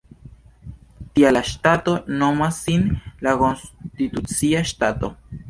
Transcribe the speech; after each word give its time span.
Tial 1.19 1.37
la 1.37 1.43
ŝtato 1.49 1.93
nomas 2.23 2.63
sin 2.65 2.89
"La 3.29 3.35
Konstitucia 3.45 4.65
Ŝtato". 4.75 5.15